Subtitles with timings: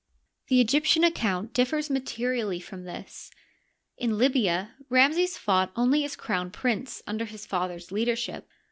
[0.47, 3.29] The Egyptian account differs materially from this.
[3.99, 8.49] In Libya, Ramses fought only as crown prince under his father's leadership.